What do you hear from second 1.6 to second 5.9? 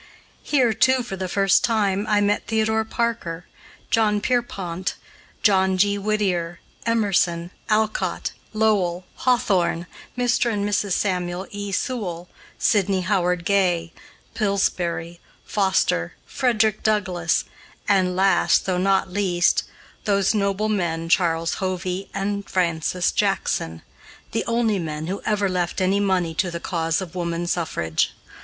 time, I met Theodore Parker, John Pierpont, John